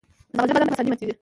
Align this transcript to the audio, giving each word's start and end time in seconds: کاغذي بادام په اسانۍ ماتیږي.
کاغذي 0.35 0.51
بادام 0.53 0.67
په 0.69 0.73
اسانۍ 0.75 0.89
ماتیږي. 0.91 1.13